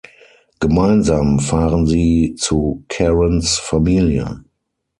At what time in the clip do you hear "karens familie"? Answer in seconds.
2.87-4.43